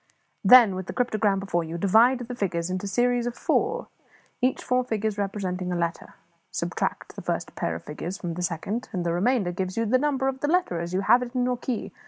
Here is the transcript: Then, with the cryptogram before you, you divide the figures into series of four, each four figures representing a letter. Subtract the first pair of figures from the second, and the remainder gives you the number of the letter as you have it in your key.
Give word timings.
Then, 0.43 0.73
with 0.73 0.87
the 0.87 0.93
cryptogram 0.93 1.39
before 1.39 1.63
you, 1.63 1.75
you 1.75 1.77
divide 1.77 2.17
the 2.21 2.33
figures 2.35 2.71
into 2.71 2.87
series 2.87 3.27
of 3.27 3.35
four, 3.35 3.87
each 4.41 4.63
four 4.63 4.83
figures 4.83 5.19
representing 5.19 5.71
a 5.71 5.75
letter. 5.75 6.15
Subtract 6.49 7.15
the 7.15 7.21
first 7.21 7.53
pair 7.53 7.75
of 7.75 7.83
figures 7.85 8.17
from 8.17 8.33
the 8.33 8.41
second, 8.41 8.89
and 8.93 9.05
the 9.05 9.13
remainder 9.13 9.51
gives 9.51 9.77
you 9.77 9.85
the 9.85 9.99
number 9.99 10.27
of 10.27 10.39
the 10.39 10.47
letter 10.47 10.79
as 10.79 10.91
you 10.91 11.01
have 11.01 11.21
it 11.21 11.35
in 11.35 11.45
your 11.45 11.55
key. 11.57 11.93